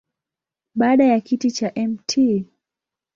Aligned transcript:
Baada 0.75 1.03
ya 1.05 1.21
kiti 1.21 1.51
cha 1.51 1.71
Mt. 1.75 2.43